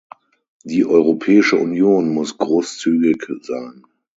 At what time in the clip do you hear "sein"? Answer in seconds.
3.41-3.83